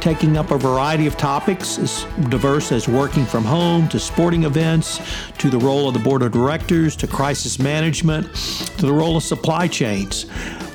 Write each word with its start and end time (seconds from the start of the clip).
taking 0.00 0.36
up 0.36 0.50
a 0.50 0.58
variety 0.58 1.06
of 1.06 1.16
topics 1.16 1.78
as 1.78 2.04
diverse 2.28 2.72
as 2.72 2.88
working 2.88 3.24
from 3.24 3.44
home 3.44 3.88
to 3.88 3.98
sporting 3.98 4.44
events 4.44 5.00
to 5.38 5.50
the 5.50 5.58
role 5.58 5.88
of 5.88 5.94
the 5.94 6.00
board 6.00 6.22
of 6.22 6.32
directors 6.32 6.96
to 6.96 7.06
crisis 7.06 7.58
management 7.58 8.32
to 8.78 8.86
the 8.86 8.92
role 8.92 9.16
of 9.16 9.22
supply 9.22 9.68
chains. 9.68 10.26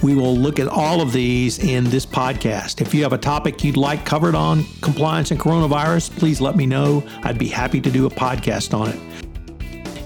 We 0.01 0.15
will 0.15 0.35
look 0.35 0.59
at 0.59 0.67
all 0.67 0.99
of 0.99 1.13
these 1.13 1.59
in 1.59 1.85
this 1.85 2.05
podcast. 2.05 2.81
If 2.81 2.93
you 2.93 3.03
have 3.03 3.13
a 3.13 3.17
topic 3.17 3.63
you'd 3.63 3.77
like 3.77 4.05
covered 4.05 4.35
on 4.35 4.65
compliance 4.81 5.31
and 5.31 5.39
coronavirus, 5.39 6.17
please 6.17 6.41
let 6.41 6.55
me 6.57 6.65
know. 6.65 7.03
I'd 7.23 7.37
be 7.37 7.47
happy 7.47 7.79
to 7.79 7.89
do 7.89 8.05
a 8.05 8.09
podcast 8.09 8.77
on 8.77 8.89
it. 8.89 9.12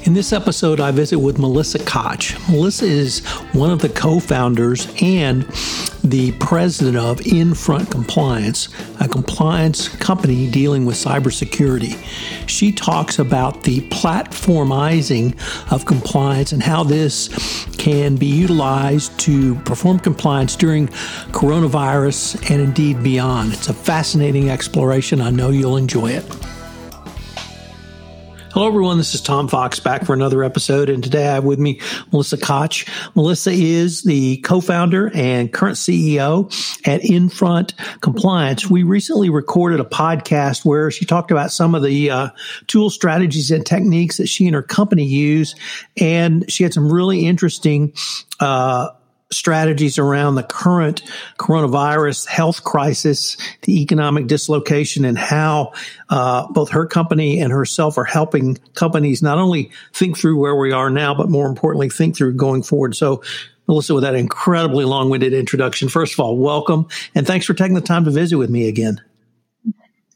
In 0.08 0.14
this 0.14 0.32
episode, 0.32 0.80
I 0.80 0.92
visit 0.92 1.20
with 1.20 1.38
Melissa 1.38 1.80
Koch. 1.80 2.34
Melissa 2.48 2.86
is 2.86 3.26
one 3.52 3.70
of 3.70 3.80
the 3.80 3.90
co 3.90 4.22
founders 4.22 4.88
and 5.02 5.44
the 6.02 6.32
president 6.40 6.96
of 6.96 7.28
Infront 7.28 7.92
Compliance, 7.92 8.70
a 9.02 9.10
compliance 9.10 9.90
company 9.90 10.50
dealing 10.50 10.86
with 10.86 10.96
cybersecurity. 10.96 11.98
She 12.48 12.72
talks 12.72 13.20
about 13.20 13.64
the 13.64 13.82
platformizing 13.90 15.36
of 15.74 15.86
compliance 15.86 16.54
and 16.54 16.64
how 16.64 16.86
this 16.86 17.68
can 17.78 18.16
be 18.16 18.28
utilized 18.28 19.20
to 19.20 19.56
perform 19.66 20.00
compliance 20.00 20.56
during 20.56 20.88
coronavirus 21.34 22.50
and 22.50 22.62
indeed 22.62 23.04
beyond. 23.04 23.52
It's 23.52 23.68
a 23.68 23.74
fascinating 23.74 24.50
exploration. 24.50 25.20
I 25.20 25.32
know 25.32 25.50
you'll 25.50 25.76
enjoy 25.76 26.12
it. 26.12 26.24
Hello, 28.58 28.68
everyone. 28.68 28.98
This 28.98 29.14
is 29.14 29.22
Tom 29.22 29.48
Fox 29.48 29.80
back 29.80 30.04
for 30.04 30.16
another 30.16 30.44
episode. 30.44 30.90
And 30.90 31.04
today 31.04 31.28
I 31.28 31.36
have 31.36 31.44
with 31.44 31.60
me 31.60 31.80
Melissa 32.12 32.38
Koch. 32.38 32.88
Melissa 33.14 33.52
is 33.52 34.02
the 34.02 34.38
co-founder 34.38 35.12
and 35.14 35.54
current 35.54 35.76
CEO 35.76 36.52
at 36.88 37.06
Infront 37.06 37.76
Compliance. 38.02 38.68
We 38.68 38.82
recently 38.82 39.30
recorded 39.30 39.80
a 39.80 39.84
podcast 39.84 40.66
where 40.66 40.90
she 40.90 41.06
talked 41.06 41.30
about 41.30 41.52
some 41.52 41.76
of 41.76 41.84
the 41.84 42.10
uh, 42.10 42.30
tool 42.66 42.90
strategies 42.90 43.52
and 43.52 43.64
techniques 43.64 44.18
that 44.18 44.26
she 44.26 44.48
and 44.48 44.56
her 44.56 44.64
company 44.64 45.06
use. 45.06 45.54
And 46.02 46.52
she 46.52 46.64
had 46.64 46.74
some 46.74 46.92
really 46.92 47.28
interesting 47.28 47.94
uh, 48.40 48.88
strategies 49.32 49.98
around 49.98 50.36
the 50.36 50.44
current 50.44 51.04
coronavirus 51.38 52.28
health 52.28 52.64
crisis, 52.64 53.38
the 53.64 53.82
economic 53.82 54.28
dislocation, 54.28 55.06
and 55.06 55.18
how 55.18 55.74
uh, 56.10 56.48
both 56.52 56.70
her 56.70 56.86
company 56.86 57.40
and 57.40 57.52
herself 57.52 57.98
are 57.98 58.06
helping 58.06 58.58
companies 58.74 59.22
not 59.22 59.38
only 59.38 59.72
think 59.94 60.18
through 60.18 60.40
where 60.40 60.56
we 60.56 60.72
are 60.72 60.90
now, 60.90 61.14
but 61.14 61.30
more 61.30 61.48
importantly, 61.48 61.90
think 61.90 62.16
through 62.16 62.34
going 62.34 62.64
forward. 62.64 62.96
So, 62.96 63.22
Melissa, 63.68 63.94
with 63.94 64.04
that 64.04 64.16
incredibly 64.16 64.86
long 64.86 65.10
winded 65.10 65.34
introduction, 65.34 65.90
first 65.90 66.14
of 66.14 66.22
all, 66.22 66.38
welcome 66.38 66.88
and 67.14 67.28
thanks 67.28 67.46
for 67.46 67.54
taking 67.54 67.76
the 67.76 67.82
time 67.82 68.06
to 68.06 68.12
visit 68.12 68.38
with 68.38 68.50
me 68.50 68.70
again. 68.70 69.02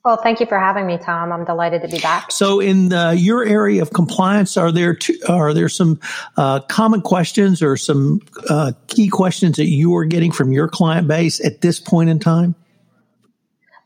Well, 0.04 0.18
thank 0.18 0.40
you 0.40 0.48
for 0.48 0.58
having 0.58 0.88
me, 0.88 0.98
Tom. 0.98 1.32
I'm 1.32 1.46
delighted 1.46 1.84
to 1.84 1.88
be 1.88 2.00
back. 2.00 2.32
So, 2.32 2.60
in 2.60 2.90
the, 2.90 3.16
your 3.16 3.46
area 3.46 3.84
of 3.84 3.94
compliance, 3.94 4.58
are 4.58 4.72
there 4.72 4.96
two, 4.96 5.16
are 5.30 5.54
there 5.54 5.70
some 5.70 6.00
uh, 6.38 6.62
common 6.62 7.02
questions 7.02 7.62
or 7.62 7.78
some 7.78 8.22
uh, 8.50 8.72
key 8.88 9.10
questions 9.10 9.58
that 9.58 9.68
you 9.68 9.96
are 9.96 10.06
getting 10.06 10.32
from 10.32 10.52
your 10.52 10.68
client 10.68 11.08
base 11.08 11.44
at 11.46 11.62
this 11.62 11.80
point 11.80 12.10
in 12.10 12.18
time? 12.18 12.56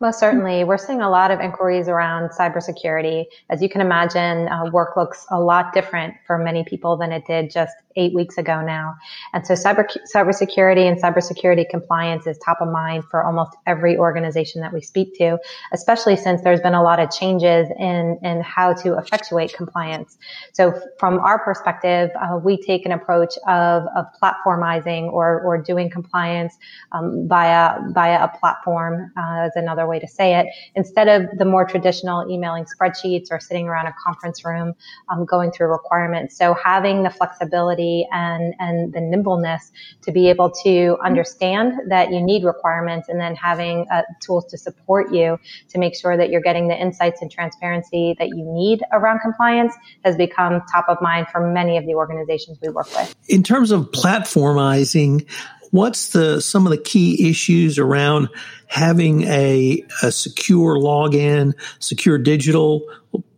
Most 0.02 0.20
certainly. 0.20 0.66
We're 0.66 0.78
seeing 0.78 1.02
a 1.02 1.10
lot 1.10 1.32
of 1.32 1.40
inquiries 1.40 1.88
around 1.88 2.32
cybersecurity. 2.32 3.26
As 3.50 3.62
you 3.62 3.70
can 3.70 3.80
imagine, 3.80 4.50
uh, 4.50 4.70
work 4.70 4.98
looks 4.98 5.26
a 5.32 5.40
lot 5.40 5.74
different 5.74 6.16
for 6.28 6.38
many 6.38 6.66
people 6.66 6.98
than 6.98 7.14
it 7.14 7.26
did 7.26 7.50
just 7.50 7.74
eight 7.96 8.14
weeks 8.14 8.38
ago 8.38 8.62
now. 8.62 8.96
And 9.34 9.48
so 9.48 9.54
cyber, 9.54 9.86
cybersecurity 10.14 10.86
and 10.86 11.02
cybersecurity 11.02 11.70
compliance 11.70 12.28
is 12.28 12.38
top 12.40 12.58
of 12.60 12.70
mind 12.70 13.06
for 13.10 13.24
almost 13.24 13.56
every 13.66 13.98
organization 13.98 14.62
that 14.62 14.74
we 14.74 14.82
speak 14.82 15.18
to, 15.18 15.38
especially 15.72 16.18
since 16.18 16.42
there's 16.42 16.60
been 16.60 16.74
a 16.74 16.84
lot 16.84 17.00
of 17.00 17.10
changes 17.10 17.70
in, 17.80 18.20
in 18.22 18.42
how 18.42 18.74
to 18.74 18.98
effectuate 18.98 19.54
compliance. 19.54 20.18
So 20.52 20.78
from 21.00 21.20
our 21.20 21.40
perspective, 21.40 22.12
uh, 22.20 22.38
we 22.38 22.58
take 22.62 22.86
an 22.86 22.92
approach 22.92 23.36
of, 23.48 23.84
of 23.96 24.06
platformizing 24.22 25.12
or, 25.12 25.40
or 25.42 25.58
doing 25.58 25.90
compliance 25.90 26.58
um, 26.92 27.28
via, 27.30 27.80
via 27.94 28.26
a 28.26 28.38
platform 28.40 29.12
uh, 29.18 29.46
as 29.46 29.52
another 29.56 29.85
way 29.88 30.00
to 30.00 30.08
say 30.08 30.40
it, 30.40 30.48
instead 30.76 31.08
of 31.08 31.38
the 31.38 31.46
more 31.46 31.66
traditional 31.66 32.30
emailing 32.30 32.66
spreadsheets 32.66 33.28
or 33.32 33.40
sitting 33.40 33.68
around 33.68 33.88
a 33.88 33.94
conference 34.04 34.46
room 34.46 34.74
um, 35.10 35.26
going 35.26 35.52
through 35.52 35.68
requirements. 35.68 36.38
So 36.38 36.54
having 36.54 37.04
the 37.04 37.10
flexibility 37.10 38.08
and, 38.12 38.54
and 38.60 38.94
the 38.94 39.02
nimbleness 39.02 39.72
to 40.04 40.12
be 40.12 40.30
able 40.30 40.52
to 40.64 40.98
understand 41.04 41.74
that 41.90 42.12
you 42.12 42.22
need 42.22 42.44
requirements 42.44 43.10
and 43.10 43.20
then 43.20 43.36
having 43.36 43.86
uh, 43.92 44.04
tools 44.22 44.46
to 44.52 44.58
support 44.58 45.14
you 45.14 45.38
to 45.70 45.78
make 45.78 45.96
sure 45.96 46.18
that 46.18 46.30
you're 46.30 46.42
getting 46.42 46.68
the 46.68 46.80
insights 46.80 47.22
and 47.22 47.32
transparency 47.32 48.16
that 48.20 48.30
you 48.30 48.44
need 48.44 48.82
around 48.92 49.20
compliance 49.20 49.74
has 50.04 50.16
become 50.16 50.62
top 50.72 50.86
of 50.88 50.98
mind 51.02 51.28
for 51.32 51.52
many 51.52 51.78
of 51.78 51.86
the 51.86 51.94
organizations 51.96 52.58
we 52.62 52.70
work 52.70 52.88
with. 52.96 53.16
In 53.28 53.44
terms 53.44 53.72
of 53.72 53.92
platformizing, 53.92 55.28
what's 55.72 56.10
the 56.10 56.42
some 56.42 56.66
of 56.66 56.72
the 56.72 56.78
key 56.78 57.30
issues 57.30 57.78
around 57.78 58.30
having 58.68 59.24
a, 59.24 59.84
a 60.02 60.12
secure 60.12 60.76
login, 60.78 61.54
secure 61.80 62.18
digital 62.18 62.88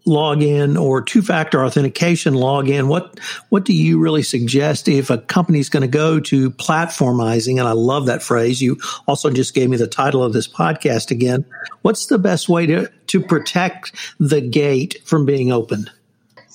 login 0.06 0.82
or 0.82 1.02
two-factor 1.02 1.64
authentication 1.64 2.34
login? 2.34 2.88
What 2.88 3.20
what 3.50 3.66
do 3.66 3.74
you 3.74 4.00
really 4.00 4.24
suggest 4.24 4.88
if 4.88 5.10
a 5.10 5.18
company's 5.18 5.70
going 5.70 5.82
to 5.82 5.88
go 5.88 6.20
to 6.22 6.52
platformizing? 6.52 7.60
And 7.60 7.68
I 7.68 7.74
love 7.74 8.06
that 8.06 8.24
phrase. 8.24 8.62
You 8.62 8.78
also 9.08 9.30
just 9.30 9.54
gave 9.54 9.70
me 9.70 9.78
the 9.78 9.88
title 9.88 10.24
of 10.24 10.34
this 10.34 10.48
podcast 10.48 11.12
again. 11.12 11.46
What's 11.82 12.08
the 12.08 12.18
best 12.18 12.50
way 12.50 12.66
to 12.68 12.90
to 13.08 13.22
protect 13.22 13.94
the 14.20 14.42
gate 14.42 14.98
from 15.04 15.26
being 15.26 15.52
opened 15.52 15.92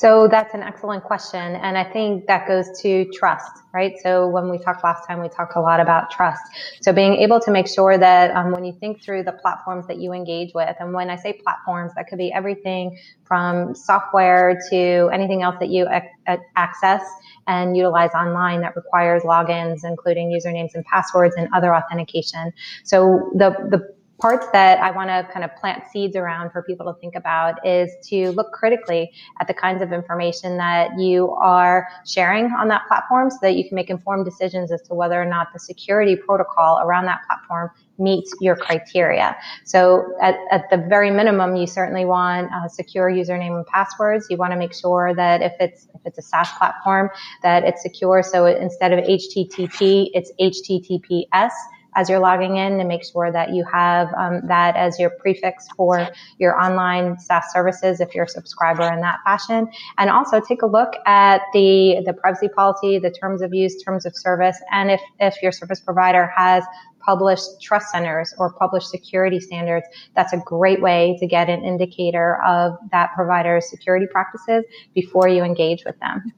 so 0.02 0.26
that's 0.26 0.52
an 0.52 0.64
excellent 0.64 1.04
question. 1.04 1.54
And 1.54 1.78
I 1.78 1.84
think 1.84 2.26
that 2.26 2.48
goes 2.48 2.66
to 2.80 3.04
trust, 3.12 3.52
right? 3.72 3.92
So 4.02 4.26
when 4.26 4.50
we 4.50 4.58
talked 4.58 4.82
last 4.82 5.06
time, 5.06 5.20
we 5.20 5.28
talked 5.28 5.54
a 5.54 5.60
lot 5.60 5.78
about 5.78 6.10
trust. 6.10 6.42
So 6.80 6.92
being 6.92 7.14
able 7.14 7.38
to 7.38 7.52
make 7.52 7.68
sure 7.68 7.96
that 7.96 8.34
um, 8.34 8.50
when 8.50 8.64
you 8.64 8.72
think 8.80 9.00
through 9.00 9.22
the 9.22 9.30
platforms 9.30 9.86
that 9.86 9.98
you 9.98 10.12
engage 10.12 10.54
with, 10.56 10.74
and 10.80 10.92
when 10.92 11.08
I 11.08 11.14
say 11.14 11.34
platforms, 11.34 11.92
that 11.94 12.08
could 12.08 12.18
be 12.18 12.32
everything 12.32 12.98
from 13.22 13.76
software 13.76 14.60
to 14.70 15.08
anything 15.12 15.42
else 15.42 15.54
that 15.60 15.68
you 15.68 15.86
ac- 15.88 16.42
access 16.56 17.04
and 17.46 17.76
utilize 17.76 18.10
online 18.10 18.60
that 18.62 18.74
requires 18.74 19.22
logins, 19.22 19.84
including 19.84 20.30
usernames 20.30 20.74
and 20.74 20.84
passwords 20.86 21.36
and 21.36 21.48
other 21.54 21.72
authentication. 21.72 22.52
So 22.82 23.30
the, 23.36 23.50
the 23.70 24.01
parts 24.22 24.46
that 24.52 24.78
I 24.78 24.92
want 24.92 25.10
to 25.10 25.28
kind 25.32 25.44
of 25.44 25.54
plant 25.56 25.82
seeds 25.92 26.14
around 26.14 26.52
for 26.52 26.62
people 26.62 26.86
to 26.86 26.96
think 27.00 27.16
about 27.16 27.54
is 27.66 27.90
to 28.04 28.30
look 28.30 28.52
critically 28.52 29.10
at 29.40 29.48
the 29.48 29.52
kinds 29.52 29.82
of 29.82 29.92
information 29.92 30.58
that 30.58 30.96
you 30.96 31.32
are 31.32 31.88
sharing 32.06 32.44
on 32.52 32.68
that 32.68 32.86
platform 32.86 33.30
so 33.30 33.38
that 33.42 33.56
you 33.56 33.66
can 33.66 33.74
make 33.74 33.90
informed 33.90 34.24
decisions 34.24 34.70
as 34.70 34.80
to 34.82 34.94
whether 34.94 35.20
or 35.20 35.24
not 35.24 35.48
the 35.52 35.58
security 35.58 36.14
protocol 36.14 36.78
around 36.84 37.06
that 37.06 37.18
platform 37.26 37.68
meets 37.98 38.32
your 38.40 38.54
criteria. 38.54 39.36
So 39.64 40.14
at, 40.22 40.36
at 40.52 40.70
the 40.70 40.76
very 40.76 41.10
minimum, 41.10 41.56
you 41.56 41.66
certainly 41.66 42.04
want 42.04 42.48
a 42.64 42.68
secure 42.68 43.10
username 43.10 43.56
and 43.56 43.66
passwords. 43.66 44.28
You 44.30 44.36
want 44.36 44.52
to 44.52 44.56
make 44.56 44.72
sure 44.72 45.14
that 45.16 45.42
if 45.42 45.52
it's 45.58 45.88
if 45.94 46.00
it's 46.04 46.18
a 46.18 46.22
SaaS 46.22 46.48
platform, 46.58 47.10
that 47.42 47.64
it's 47.64 47.82
secure. 47.82 48.22
So 48.22 48.46
instead 48.46 48.92
of 48.92 49.00
HTTP, 49.00 50.10
it's 50.14 50.30
HTTPS 50.40 51.50
as 51.94 52.08
you're 52.08 52.20
logging 52.20 52.56
in 52.56 52.78
to 52.78 52.84
make 52.84 53.04
sure 53.04 53.30
that 53.32 53.52
you 53.52 53.64
have 53.70 54.12
um, 54.14 54.40
that 54.48 54.76
as 54.76 54.98
your 54.98 55.10
prefix 55.10 55.66
for 55.76 56.08
your 56.38 56.60
online 56.60 57.18
SaaS 57.18 57.44
services 57.52 58.00
if 58.00 58.14
you're 58.14 58.24
a 58.24 58.28
subscriber 58.28 58.92
in 58.92 59.00
that 59.00 59.18
fashion. 59.24 59.68
And 59.98 60.10
also 60.10 60.40
take 60.40 60.62
a 60.62 60.66
look 60.66 60.94
at 61.06 61.42
the, 61.52 62.02
the 62.06 62.12
privacy 62.12 62.48
policy, 62.48 62.98
the 62.98 63.10
terms 63.10 63.42
of 63.42 63.52
use, 63.52 63.82
terms 63.82 64.06
of 64.06 64.16
service, 64.16 64.58
and 64.70 64.90
if, 64.90 65.00
if 65.20 65.42
your 65.42 65.52
service 65.52 65.80
provider 65.80 66.30
has 66.36 66.64
published 67.04 67.60
trust 67.60 67.90
centers 67.90 68.32
or 68.38 68.52
published 68.52 68.88
security 68.88 69.40
standards, 69.40 69.86
that's 70.14 70.32
a 70.32 70.38
great 70.46 70.80
way 70.80 71.16
to 71.18 71.26
get 71.26 71.48
an 71.48 71.64
indicator 71.64 72.40
of 72.44 72.74
that 72.92 73.10
provider's 73.14 73.68
security 73.68 74.06
practices 74.10 74.64
before 74.94 75.28
you 75.28 75.42
engage 75.42 75.84
with 75.84 75.98
them. 76.00 76.32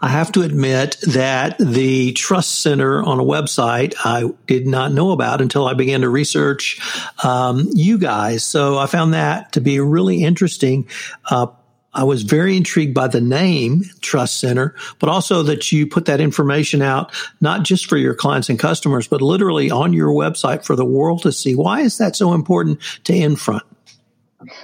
I 0.00 0.08
have 0.08 0.32
to 0.32 0.42
admit 0.42 0.96
that 1.08 1.56
the 1.58 2.12
Trust 2.12 2.62
Center 2.62 3.02
on 3.02 3.20
a 3.20 3.24
website 3.24 3.94
I 4.04 4.24
did 4.46 4.66
not 4.66 4.92
know 4.92 5.10
about 5.12 5.40
until 5.40 5.66
I 5.66 5.74
began 5.74 6.02
to 6.02 6.08
research 6.08 6.80
um, 7.24 7.68
you 7.72 7.98
guys. 7.98 8.44
So 8.44 8.78
I 8.78 8.86
found 8.86 9.14
that 9.14 9.52
to 9.52 9.60
be 9.60 9.80
really 9.80 10.22
interesting. 10.22 10.88
Uh, 11.28 11.48
I 11.92 12.04
was 12.04 12.22
very 12.22 12.56
intrigued 12.56 12.94
by 12.94 13.08
the 13.08 13.20
name 13.20 13.82
Trust 14.00 14.38
Center, 14.38 14.76
but 14.98 15.08
also 15.08 15.42
that 15.44 15.72
you 15.72 15.86
put 15.86 16.04
that 16.04 16.20
information 16.20 16.82
out, 16.82 17.12
not 17.40 17.64
just 17.64 17.86
for 17.86 17.96
your 17.96 18.14
clients 18.14 18.48
and 18.48 18.58
customers, 18.58 19.08
but 19.08 19.22
literally 19.22 19.70
on 19.70 19.92
your 19.92 20.10
website 20.10 20.64
for 20.64 20.76
the 20.76 20.84
world 20.84 21.22
to 21.22 21.32
see. 21.32 21.56
Why 21.56 21.80
is 21.80 21.98
that 21.98 22.14
so 22.14 22.34
important 22.34 22.80
to 23.04 23.14
Infront? 23.14 23.64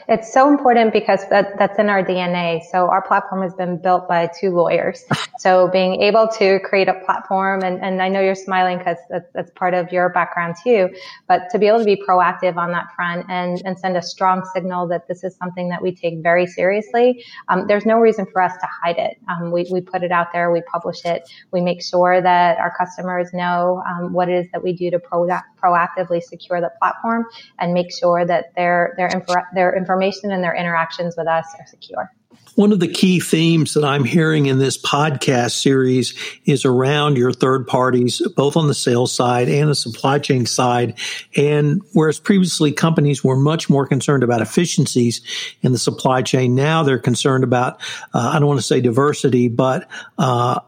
It's 0.08 0.32
so 0.32 0.48
important 0.48 0.92
because 0.92 1.28
that, 1.28 1.58
that's 1.58 1.78
in 1.78 1.88
our 1.88 2.02
DNA. 2.02 2.62
So 2.70 2.88
our 2.88 3.02
platform 3.02 3.42
has 3.42 3.54
been 3.54 3.80
built 3.80 4.08
by 4.08 4.30
two 4.40 4.50
lawyers. 4.50 5.04
So 5.40 5.68
being 5.68 6.00
able 6.00 6.28
to 6.38 6.58
create 6.60 6.88
a 6.88 6.94
platform, 7.04 7.62
and, 7.64 7.82
and 7.82 8.00
I 8.00 8.08
know 8.08 8.20
you're 8.20 8.34
smiling 8.34 8.78
because 8.78 8.96
that's, 9.10 9.30
that's 9.34 9.50
part 9.50 9.74
of 9.74 9.92
your 9.92 10.08
background 10.08 10.54
too, 10.62 10.88
but 11.28 11.50
to 11.50 11.58
be 11.58 11.66
able 11.66 11.80
to 11.80 11.84
be 11.84 11.96
proactive 11.96 12.56
on 12.56 12.72
that 12.72 12.86
front 12.96 13.26
and, 13.28 13.60
and 13.66 13.78
send 13.78 13.96
a 13.96 14.00
strong 14.00 14.42
signal 14.54 14.88
that 14.88 15.06
this 15.06 15.22
is 15.22 15.36
something 15.36 15.68
that 15.68 15.82
we 15.82 15.94
take 15.94 16.22
very 16.22 16.46
seriously, 16.46 17.22
um, 17.48 17.66
there's 17.66 17.84
no 17.84 17.98
reason 17.98 18.24
for 18.32 18.40
us 18.40 18.52
to 18.52 18.66
hide 18.82 18.96
it. 18.96 19.18
Um, 19.28 19.50
we, 19.50 19.66
we 19.70 19.82
put 19.82 20.02
it 20.02 20.12
out 20.12 20.28
there, 20.32 20.50
we 20.50 20.62
publish 20.62 21.04
it, 21.04 21.28
we 21.52 21.60
make 21.60 21.82
sure 21.82 22.22
that 22.22 22.56
our 22.56 22.72
customers 22.78 23.28
know 23.34 23.82
um, 23.86 24.14
what 24.14 24.30
it 24.30 24.46
is 24.46 24.46
that 24.52 24.62
we 24.62 24.72
do 24.72 24.90
to 24.92 24.98
pro- 24.98 25.28
proactively 25.64 26.22
secure 26.22 26.60
the 26.60 26.70
platform 26.78 27.24
and 27.58 27.72
make 27.72 27.92
sure 27.92 28.24
that 28.24 28.54
their, 28.56 28.94
their, 28.96 29.10
their 29.54 29.76
information 29.76 30.32
and 30.32 30.42
their 30.42 30.54
interactions 30.54 31.14
with 31.16 31.26
us 31.26 31.46
are 31.58 31.66
secure. 31.66 32.10
One 32.56 32.70
of 32.70 32.78
the 32.78 32.88
key 32.88 33.18
themes 33.18 33.74
that 33.74 33.84
I'm 33.84 34.04
hearing 34.04 34.46
in 34.46 34.58
this 34.58 34.78
podcast 34.78 35.60
series 35.60 36.14
is 36.44 36.64
around 36.64 37.16
your 37.16 37.32
third 37.32 37.66
parties, 37.66 38.22
both 38.36 38.56
on 38.56 38.68
the 38.68 38.74
sales 38.74 39.12
side 39.12 39.48
and 39.48 39.68
the 39.68 39.74
supply 39.74 40.20
chain 40.20 40.46
side. 40.46 40.96
And 41.36 41.82
whereas 41.94 42.20
previously 42.20 42.70
companies 42.70 43.24
were 43.24 43.36
much 43.36 43.68
more 43.68 43.88
concerned 43.88 44.22
about 44.22 44.40
efficiencies 44.40 45.20
in 45.62 45.72
the 45.72 45.78
supply 45.78 46.22
chain, 46.22 46.54
now 46.54 46.84
they're 46.84 46.98
concerned 47.00 47.42
about, 47.42 47.80
uh, 48.12 48.30
I 48.34 48.38
don't 48.38 48.46
want 48.46 48.60
to 48.60 48.66
say 48.66 48.80
diversity, 48.80 49.48
but 49.48 49.88
uh, 50.16 50.60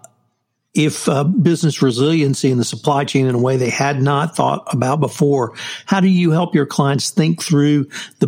if 0.76 1.08
uh, 1.08 1.24
business 1.24 1.82
resiliency 1.82 2.50
in 2.50 2.58
the 2.58 2.64
supply 2.64 3.04
chain 3.04 3.26
in 3.26 3.34
a 3.34 3.38
way 3.38 3.56
they 3.56 3.70
had 3.70 4.02
not 4.02 4.36
thought 4.36 4.66
about 4.72 5.00
before. 5.00 5.54
How 5.86 6.00
do 6.00 6.08
you 6.08 6.30
help 6.30 6.54
your 6.54 6.66
clients 6.66 7.10
think 7.10 7.42
through 7.42 7.88
the 8.18 8.26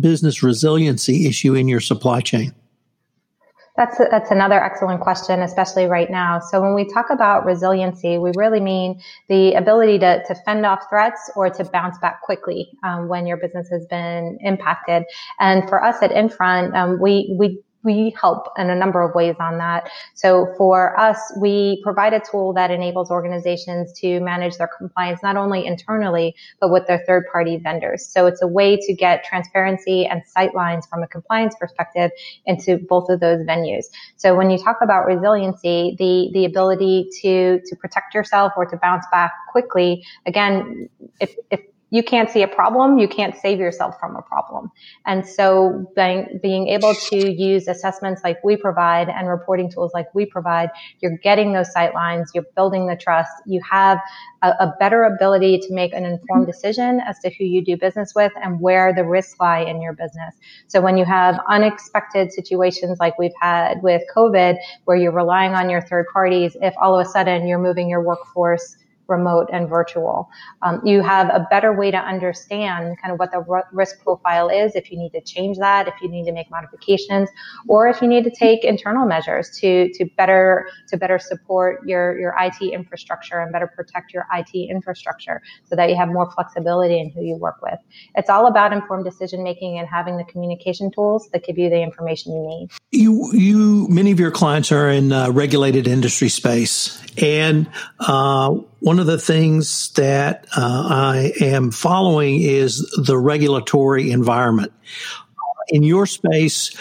business 0.00 0.42
resiliency 0.42 1.26
issue 1.26 1.54
in 1.54 1.68
your 1.68 1.80
supply 1.80 2.20
chain? 2.20 2.54
That's 3.76 3.98
a, 3.98 4.08
that's 4.10 4.30
another 4.30 4.62
excellent 4.62 5.00
question, 5.00 5.40
especially 5.40 5.86
right 5.86 6.10
now. 6.10 6.38
So 6.38 6.60
when 6.60 6.74
we 6.74 6.84
talk 6.92 7.06
about 7.08 7.46
resiliency, 7.46 8.18
we 8.18 8.32
really 8.36 8.60
mean 8.60 9.00
the 9.28 9.54
ability 9.54 9.98
to, 10.00 10.22
to 10.26 10.34
fend 10.44 10.66
off 10.66 10.84
threats 10.90 11.30
or 11.34 11.48
to 11.48 11.64
bounce 11.64 11.96
back 11.98 12.20
quickly 12.22 12.68
um, 12.82 13.08
when 13.08 13.26
your 13.26 13.38
business 13.38 13.68
has 13.70 13.86
been 13.86 14.36
impacted. 14.42 15.04
And 15.38 15.66
for 15.68 15.82
us 15.82 15.96
at 16.02 16.12
Infront, 16.12 16.74
um, 16.76 17.00
we 17.00 17.34
we 17.38 17.62
we 17.82 18.14
help 18.20 18.48
in 18.58 18.70
a 18.70 18.76
number 18.76 19.00
of 19.00 19.14
ways 19.14 19.36
on 19.40 19.58
that. 19.58 19.88
So 20.14 20.52
for 20.58 20.98
us, 20.98 21.18
we 21.40 21.80
provide 21.82 22.12
a 22.12 22.20
tool 22.20 22.52
that 22.54 22.70
enables 22.70 23.10
organizations 23.10 23.92
to 24.00 24.20
manage 24.20 24.56
their 24.56 24.68
compliance 24.78 25.22
not 25.22 25.36
only 25.36 25.64
internally, 25.66 26.34
but 26.60 26.70
with 26.70 26.86
their 26.86 27.02
third 27.06 27.24
party 27.32 27.56
vendors. 27.56 28.06
So 28.06 28.26
it's 28.26 28.42
a 28.42 28.46
way 28.46 28.76
to 28.76 28.94
get 28.94 29.24
transparency 29.24 30.06
and 30.06 30.22
sight 30.26 30.54
lines 30.54 30.86
from 30.86 31.02
a 31.02 31.08
compliance 31.08 31.54
perspective 31.58 32.10
into 32.46 32.78
both 32.78 33.08
of 33.08 33.20
those 33.20 33.40
venues. 33.46 33.84
So 34.16 34.36
when 34.36 34.50
you 34.50 34.58
talk 34.58 34.76
about 34.82 35.06
resiliency, 35.06 35.96
the, 35.98 36.30
the 36.32 36.44
ability 36.44 37.08
to, 37.22 37.60
to 37.64 37.76
protect 37.76 38.14
yourself 38.14 38.52
or 38.56 38.66
to 38.66 38.76
bounce 38.76 39.06
back 39.10 39.32
quickly, 39.50 40.04
again, 40.26 40.88
if, 41.20 41.34
if 41.50 41.60
you 41.90 42.02
can't 42.02 42.30
see 42.30 42.42
a 42.42 42.48
problem, 42.48 42.98
you 42.98 43.08
can't 43.08 43.36
save 43.36 43.58
yourself 43.58 43.98
from 43.98 44.16
a 44.16 44.22
problem. 44.22 44.70
And 45.06 45.26
so 45.26 45.90
being, 45.96 46.38
being 46.42 46.68
able 46.68 46.94
to 46.94 47.30
use 47.30 47.68
assessments 47.68 48.22
like 48.22 48.42
we 48.44 48.56
provide 48.56 49.08
and 49.08 49.28
reporting 49.28 49.70
tools 49.70 49.90
like 49.92 50.14
we 50.14 50.24
provide, 50.24 50.70
you're 51.00 51.18
getting 51.18 51.52
those 51.52 51.72
sight 51.72 51.94
lines, 51.94 52.30
you're 52.34 52.46
building 52.54 52.86
the 52.86 52.96
trust, 52.96 53.32
you 53.46 53.60
have 53.68 53.98
a, 54.42 54.48
a 54.60 54.74
better 54.78 55.04
ability 55.04 55.58
to 55.58 55.74
make 55.74 55.92
an 55.92 56.04
informed 56.04 56.46
mm-hmm. 56.46 56.50
decision 56.52 57.00
as 57.00 57.18
to 57.20 57.30
who 57.30 57.44
you 57.44 57.64
do 57.64 57.76
business 57.76 58.12
with 58.14 58.32
and 58.42 58.60
where 58.60 58.94
the 58.94 59.04
risks 59.04 59.34
lie 59.40 59.60
in 59.60 59.82
your 59.82 59.92
business. 59.92 60.34
So 60.68 60.80
when 60.80 60.96
you 60.96 61.04
have 61.04 61.40
unexpected 61.48 62.32
situations 62.32 62.98
like 63.00 63.18
we've 63.18 63.32
had 63.40 63.82
with 63.82 64.02
COVID, 64.14 64.56
where 64.84 64.96
you're 64.96 65.12
relying 65.12 65.54
on 65.54 65.68
your 65.68 65.82
third 65.82 66.06
parties, 66.12 66.56
if 66.60 66.74
all 66.80 66.98
of 66.98 67.06
a 67.06 67.10
sudden 67.10 67.46
you're 67.46 67.58
moving 67.58 67.88
your 67.88 68.02
workforce 68.02 68.76
remote 69.10 69.50
and 69.52 69.68
virtual. 69.68 70.30
Um, 70.62 70.80
you 70.84 71.02
have 71.02 71.28
a 71.28 71.46
better 71.50 71.76
way 71.76 71.90
to 71.90 71.98
understand 71.98 72.96
kind 73.02 73.12
of 73.12 73.18
what 73.18 73.32
the 73.32 73.44
r- 73.50 73.68
risk 73.72 74.02
profile 74.02 74.48
is 74.48 74.74
if 74.74 74.90
you 74.90 74.98
need 74.98 75.10
to 75.10 75.20
change 75.20 75.58
that, 75.58 75.88
if 75.88 75.94
you 76.00 76.08
need 76.08 76.24
to 76.24 76.32
make 76.32 76.50
modifications, 76.50 77.28
or 77.68 77.88
if 77.88 78.00
you 78.00 78.08
need 78.08 78.24
to 78.24 78.30
take 78.30 78.64
internal 78.64 79.06
measures 79.06 79.50
to 79.58 79.92
to 79.94 80.06
better 80.16 80.68
to 80.88 80.96
better 80.96 81.18
support 81.18 81.86
your 81.86 82.18
your 82.18 82.34
IT 82.40 82.62
infrastructure 82.62 83.40
and 83.40 83.52
better 83.52 83.66
protect 83.66 84.14
your 84.14 84.26
IT 84.32 84.54
infrastructure 84.54 85.42
so 85.64 85.76
that 85.76 85.90
you 85.90 85.96
have 85.96 86.08
more 86.08 86.30
flexibility 86.30 86.98
in 86.98 87.10
who 87.10 87.22
you 87.22 87.34
work 87.34 87.60
with. 87.62 87.78
It's 88.14 88.30
all 88.30 88.46
about 88.46 88.72
informed 88.72 89.04
decision 89.04 89.42
making 89.42 89.78
and 89.78 89.88
having 89.88 90.16
the 90.16 90.24
communication 90.24 90.90
tools 90.90 91.28
that 91.32 91.44
give 91.44 91.58
you 91.58 91.68
the 91.68 91.82
information 91.82 92.32
you 92.32 92.46
need. 92.46 92.68
You 92.92 93.32
you 93.32 93.88
many 93.88 94.10
of 94.12 94.20
your 94.20 94.30
clients 94.30 94.72
are 94.72 94.88
in 94.88 95.12
uh, 95.12 95.30
regulated 95.30 95.88
industry 95.88 96.28
space, 96.28 97.00
and 97.18 97.68
uh, 98.00 98.54
one 98.80 98.98
of 98.98 99.06
the 99.06 99.18
things 99.18 99.90
that 99.92 100.46
uh, 100.56 100.86
I 100.88 101.32
am 101.40 101.70
following 101.70 102.40
is 102.40 102.80
the 102.96 103.18
regulatory 103.18 104.10
environment. 104.10 104.72
In 105.68 105.82
your 105.82 106.06
space, 106.06 106.74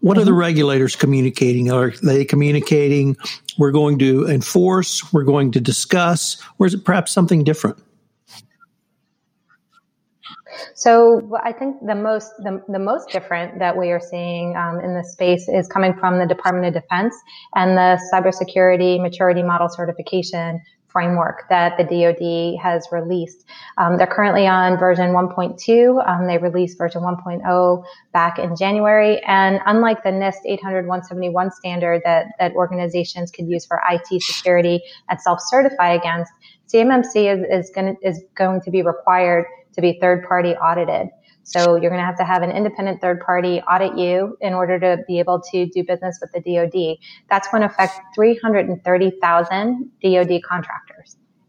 what 0.00 0.18
are 0.18 0.24
the 0.24 0.30
mm-hmm. 0.30 0.40
regulators 0.40 0.96
communicating? 0.96 1.70
Are 1.70 1.92
they 2.02 2.24
communicating, 2.24 3.16
we're 3.58 3.70
going 3.70 3.98
to 4.00 4.26
enforce, 4.26 5.12
we're 5.12 5.22
going 5.22 5.52
to 5.52 5.60
discuss, 5.60 6.42
or 6.58 6.66
is 6.66 6.74
it 6.74 6.84
perhaps 6.84 7.12
something 7.12 7.44
different? 7.44 7.78
So 10.74 11.30
I 11.42 11.52
think 11.52 11.76
the 11.86 11.94
most 11.94 12.32
the, 12.38 12.62
the 12.68 12.78
most 12.78 13.10
different 13.10 13.58
that 13.58 13.76
we 13.76 13.90
are 13.90 14.00
seeing 14.00 14.56
um, 14.56 14.80
in 14.80 14.94
this 14.94 15.12
space 15.12 15.48
is 15.48 15.68
coming 15.68 15.94
from 15.94 16.18
the 16.18 16.26
Department 16.26 16.66
of 16.66 16.82
Defense 16.82 17.14
and 17.54 17.76
the 17.76 18.00
cybersecurity 18.12 19.00
maturity 19.00 19.42
model 19.42 19.68
certification 19.68 20.60
framework 20.92 21.48
that 21.48 21.76
the 21.78 21.84
DoD 21.84 22.62
has 22.62 22.86
released. 22.92 23.46
Um, 23.78 23.96
they're 23.96 24.06
currently 24.06 24.46
on 24.46 24.78
version 24.78 25.10
1.2. 25.10 26.08
Um, 26.08 26.26
they 26.26 26.38
released 26.38 26.78
version 26.78 27.02
1.0 27.02 27.84
back 28.12 28.38
in 28.38 28.54
January, 28.56 29.20
and 29.26 29.60
unlike 29.66 30.02
the 30.02 30.10
NIST 30.10 30.60
800-171 30.62 31.52
standard 31.52 32.02
that 32.04 32.26
that 32.38 32.52
organizations 32.52 33.30
could 33.30 33.48
use 33.48 33.64
for 33.64 33.80
IT 33.90 34.22
security 34.22 34.80
and 35.08 35.20
self-certify 35.20 35.94
against, 35.94 36.32
CMMC 36.72 37.32
is, 37.32 37.66
is 37.66 37.70
going 37.74 37.96
is 38.02 38.22
going 38.34 38.60
to 38.60 38.70
be 38.70 38.82
required 38.82 39.46
to 39.74 39.80
be 39.80 39.98
third 40.00 40.24
party 40.28 40.50
audited. 40.50 41.08
So 41.44 41.76
you're 41.76 41.90
going 41.90 42.00
to 42.00 42.06
have 42.06 42.18
to 42.18 42.24
have 42.24 42.42
an 42.42 42.52
independent 42.52 43.00
third 43.00 43.20
party 43.20 43.60
audit 43.62 43.98
you 43.98 44.36
in 44.40 44.54
order 44.54 44.78
to 44.78 44.98
be 45.08 45.18
able 45.18 45.40
to 45.50 45.66
do 45.66 45.82
business 45.84 46.18
with 46.20 46.30
the 46.32 46.40
DoD. 46.40 46.98
That's 47.28 47.48
going 47.48 47.62
to 47.62 47.66
affect 47.66 47.98
330,000 48.14 49.90
DoD 50.02 50.40
contractors. 50.48 50.91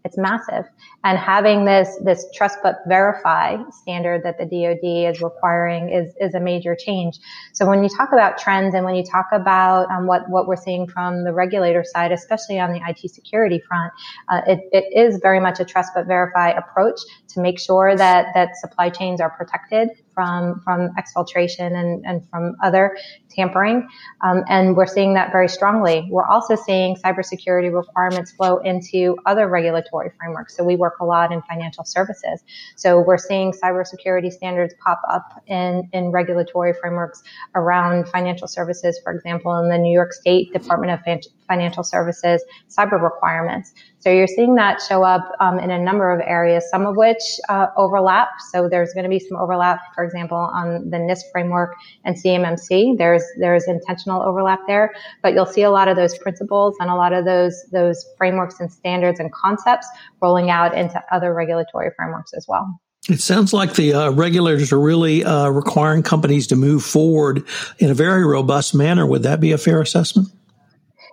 It's 0.05 0.17
massive. 0.17 0.65
And 1.05 1.17
having 1.17 1.63
this, 1.63 1.97
this 2.03 2.25
trust 2.33 2.57
but 2.61 2.79
verify 2.87 3.55
standard 3.71 4.23
that 4.23 4.37
the 4.37 4.43
DoD 4.43 5.13
is 5.13 5.21
requiring 5.21 5.89
is, 5.89 6.13
is 6.19 6.33
a 6.33 6.41
major 6.41 6.75
change. 6.75 7.19
So 7.53 7.65
when 7.65 7.83
you 7.83 7.89
talk 7.89 8.09
about 8.11 8.37
trends 8.37 8.75
and 8.75 8.83
when 8.83 8.95
you 8.95 9.03
talk 9.05 9.27
about 9.31 9.89
um, 9.89 10.05
what, 10.05 10.29
what 10.29 10.45
we're 10.45 10.57
seeing 10.57 10.87
from 10.87 11.23
the 11.23 11.31
regulator 11.31 11.85
side, 11.85 12.11
especially 12.11 12.59
on 12.59 12.73
the 12.73 12.81
IT 12.85 13.09
security 13.11 13.61
front, 13.65 13.93
uh, 14.27 14.41
it, 14.45 14.59
it 14.73 14.85
is 14.93 15.19
very 15.21 15.39
much 15.39 15.61
a 15.61 15.65
trust 15.65 15.91
but 15.95 16.05
verify 16.05 16.49
approach 16.49 16.99
to 17.29 17.39
make 17.39 17.57
sure 17.57 17.95
that, 17.95 18.27
that 18.33 18.57
supply 18.57 18.89
chains 18.89 19.21
are 19.21 19.29
protected 19.29 19.89
from 20.13 20.61
from 20.63 20.89
exfiltration 20.99 21.75
and, 21.75 22.05
and 22.05 22.27
from 22.29 22.55
other 22.63 22.95
tampering. 23.29 23.87
Um, 24.21 24.43
and 24.47 24.75
we're 24.75 24.85
seeing 24.85 25.13
that 25.15 25.31
very 25.31 25.49
strongly. 25.49 26.07
We're 26.09 26.27
also 26.27 26.55
seeing 26.55 26.95
cybersecurity 26.95 27.73
requirements 27.73 28.31
flow 28.31 28.57
into 28.57 29.17
other 29.25 29.47
regulatory 29.47 30.11
frameworks. 30.17 30.55
So 30.55 30.63
we 30.63 30.75
work 30.75 30.99
a 30.99 31.05
lot 31.05 31.31
in 31.31 31.41
financial 31.43 31.83
services. 31.83 32.43
So 32.75 33.01
we're 33.01 33.17
seeing 33.17 33.51
cybersecurity 33.51 34.31
standards 34.31 34.73
pop 34.85 35.01
up 35.09 35.41
in, 35.47 35.89
in 35.93 36.11
regulatory 36.11 36.73
frameworks 36.79 37.23
around 37.55 38.07
financial 38.09 38.47
services, 38.47 38.99
for 39.03 39.13
example, 39.13 39.57
in 39.57 39.69
the 39.69 39.77
New 39.77 39.93
York 39.93 40.13
State 40.13 40.53
Department 40.53 40.91
of 40.91 40.99
Financial 41.47 41.83
Services 41.83 42.43
cyber 42.69 43.01
requirements. 43.01 43.73
So 43.99 44.09
you're 44.09 44.27
seeing 44.27 44.55
that 44.55 44.81
show 44.81 45.03
up 45.03 45.31
um, 45.39 45.59
in 45.59 45.71
a 45.71 45.79
number 45.79 46.11
of 46.11 46.21
areas, 46.25 46.69
some 46.69 46.85
of 46.85 46.97
which 46.97 47.23
uh, 47.49 47.67
overlap. 47.77 48.29
So 48.51 48.67
there's 48.67 48.93
going 48.93 49.03
to 49.03 49.09
be 49.09 49.19
some 49.19 49.37
overlap, 49.37 49.79
for 49.95 50.02
example, 50.03 50.37
on 50.37 50.89
the 50.89 50.97
NIST 50.97 51.23
framework 51.31 51.75
and 52.03 52.15
CMMC. 52.15 52.97
There's 52.97 53.23
there's 53.39 53.67
intentional 53.67 54.21
overlap 54.21 54.59
there, 54.67 54.93
but 55.21 55.33
you'll 55.33 55.45
see 55.45 55.63
a 55.63 55.71
lot 55.71 55.87
of 55.87 55.95
those 55.95 56.17
principles 56.17 56.75
and 56.79 56.89
a 56.89 56.95
lot 56.95 57.13
of 57.13 57.25
those 57.25 57.63
those 57.71 58.05
frameworks 58.17 58.59
and 58.59 58.71
standards 58.71 59.19
and 59.19 59.31
concepts 59.33 59.87
rolling 60.21 60.49
out 60.49 60.75
into 60.75 61.01
other 61.11 61.33
regulatory 61.33 61.91
frameworks 61.95 62.33
as 62.33 62.45
well. 62.47 62.79
It 63.09 63.19
sounds 63.19 63.51
like 63.51 63.73
the 63.73 63.93
uh, 63.93 64.11
regulators 64.11 64.71
are 64.71 64.79
really 64.79 65.25
uh, 65.25 65.49
requiring 65.49 66.03
companies 66.03 66.47
to 66.47 66.55
move 66.55 66.83
forward 66.83 67.45
in 67.79 67.91
a 67.91 67.93
very 67.93 68.25
robust 68.25 68.73
manner. 68.73 69.05
Would 69.05 69.23
that 69.23 69.41
be 69.41 69.51
a 69.51 69.57
fair 69.57 69.81
assessment? 69.81 70.29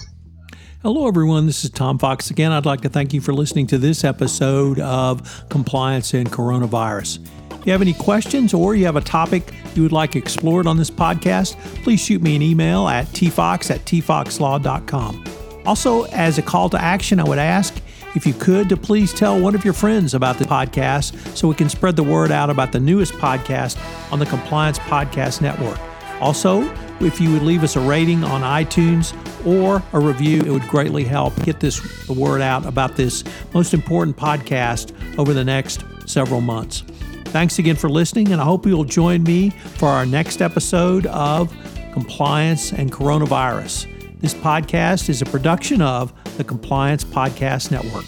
Hello, 0.83 1.07
everyone. 1.07 1.47
This 1.47 1.63
is 1.63 1.71
Tom 1.71 1.97
Fox 1.97 2.29
again. 2.29 2.51
I'd 2.51 2.65
like 2.65 2.81
to 2.81 2.89
thank 2.89 3.13
you 3.13 3.21
for 3.21 3.33
listening 3.33 3.67
to 3.67 3.77
this 3.79 4.03
episode 4.03 4.79
of 4.79 5.47
Compliance 5.49 6.13
and 6.13 6.31
Coronavirus. 6.31 7.19
If 7.61 7.67
you 7.67 7.73
have 7.73 7.81
any 7.83 7.93
questions 7.93 8.55
or 8.55 8.73
you 8.73 8.85
have 8.85 8.95
a 8.95 9.01
topic 9.01 9.53
you 9.75 9.83
would 9.83 9.91
like 9.91 10.15
explored 10.15 10.65
on 10.65 10.77
this 10.77 10.89
podcast, 10.89 11.55
please 11.83 11.99
shoot 11.99 12.19
me 12.19 12.35
an 12.35 12.41
email 12.41 12.87
at 12.87 13.05
tfox 13.09 13.69
at 13.69 13.85
tfoxlaw.com. 13.85 15.23
Also, 15.67 16.05
as 16.05 16.39
a 16.39 16.41
call 16.41 16.71
to 16.71 16.81
action, 16.81 17.19
I 17.19 17.23
would 17.23 17.37
ask 17.37 17.79
if 18.15 18.25
you 18.25 18.33
could 18.33 18.67
to 18.69 18.77
please 18.77 19.13
tell 19.13 19.39
one 19.39 19.53
of 19.53 19.63
your 19.63 19.75
friends 19.75 20.15
about 20.15 20.39
the 20.39 20.45
podcast 20.45 21.15
so 21.37 21.47
we 21.47 21.53
can 21.53 21.69
spread 21.69 21.95
the 21.95 22.03
word 22.03 22.31
out 22.31 22.49
about 22.49 22.71
the 22.71 22.79
newest 22.79 23.13
podcast 23.13 23.77
on 24.11 24.17
the 24.17 24.25
Compliance 24.25 24.79
Podcast 24.79 25.39
Network. 25.39 25.79
Also, 26.19 26.63
if 26.99 27.21
you 27.21 27.31
would 27.31 27.43
leave 27.43 27.63
us 27.63 27.75
a 27.75 27.79
rating 27.79 28.23
on 28.23 28.41
iTunes 28.41 29.13
or 29.45 29.83
a 29.93 29.99
review, 29.99 30.41
it 30.41 30.49
would 30.49 30.67
greatly 30.67 31.03
help 31.03 31.35
get 31.43 31.59
this 31.59 31.79
the 32.07 32.13
word 32.13 32.41
out 32.41 32.65
about 32.65 32.95
this 32.95 33.23
most 33.53 33.75
important 33.75 34.17
podcast 34.17 34.95
over 35.19 35.31
the 35.31 35.43
next 35.43 35.83
several 36.07 36.41
months. 36.41 36.83
Thanks 37.31 37.59
again 37.59 37.77
for 37.77 37.89
listening, 37.89 38.33
and 38.33 38.41
I 38.41 38.43
hope 38.43 38.65
you'll 38.65 38.83
join 38.83 39.23
me 39.23 39.51
for 39.51 39.87
our 39.87 40.05
next 40.05 40.41
episode 40.41 41.05
of 41.07 41.49
Compliance 41.93 42.73
and 42.73 42.91
Coronavirus. 42.91 44.19
This 44.19 44.33
podcast 44.33 45.07
is 45.07 45.21
a 45.21 45.25
production 45.25 45.81
of 45.81 46.13
the 46.35 46.43
Compliance 46.43 47.05
Podcast 47.05 47.71
Network. 47.71 48.03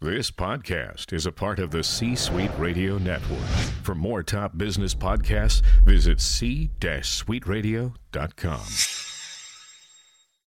This 0.00 0.32
podcast 0.32 1.12
is 1.12 1.24
a 1.24 1.32
part 1.32 1.60
of 1.60 1.70
the 1.70 1.84
C 1.84 2.16
Suite 2.16 2.50
Radio 2.58 2.98
Network. 2.98 3.38
For 3.82 3.94
more 3.94 4.24
top 4.24 4.58
business 4.58 4.94
podcasts, 4.94 5.62
visit 5.84 6.20
c-suiteradio.com. 6.20 9.13